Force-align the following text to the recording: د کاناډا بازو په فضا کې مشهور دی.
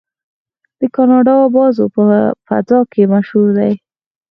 د 0.79 0.81
کاناډا 0.95 1.35
بازو 1.55 1.85
په 1.95 2.03
فضا 2.47 2.79
کې 2.91 3.03
مشهور 3.13 3.47
دی. 3.57 3.71